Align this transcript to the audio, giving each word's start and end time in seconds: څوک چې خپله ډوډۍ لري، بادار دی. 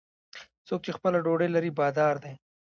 څوک 0.67 0.79
چې 0.85 0.91
خپله 0.97 1.17
ډوډۍ 1.25 1.49
لري، 1.55 1.71
بادار 1.79 2.15
دی. 2.23 2.33